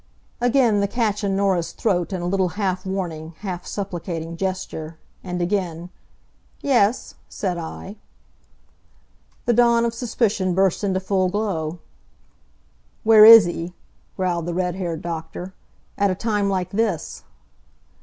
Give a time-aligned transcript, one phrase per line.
[0.41, 4.97] Again the catch in Norah's throat and a little half warning, half supplicating gesture.
[5.23, 5.91] And again,
[6.59, 7.97] "Yes," said I.
[9.45, 11.77] The dawn of suspicion burst into full glow.
[13.03, 13.75] "Where is he?"
[14.17, 15.53] growled the red haired doctor.
[15.99, 17.21] "At a time like this?"